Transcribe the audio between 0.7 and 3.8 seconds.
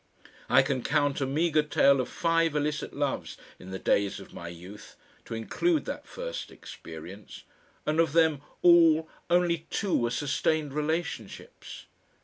count a meagre tale of five illicit loves in the